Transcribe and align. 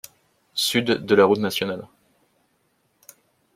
Sud 0.55 0.85
de 1.01 1.13
la 1.15 1.25
route 1.25 1.37
nationale. 1.41 1.85